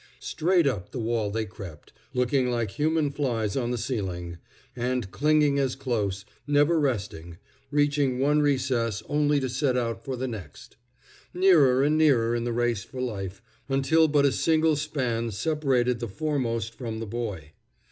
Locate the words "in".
12.33-12.45